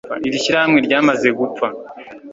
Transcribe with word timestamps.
iri 0.27 0.37
shyirahamwe 0.43 0.79
ryamaze 0.87 1.27
gupfa 1.39 1.67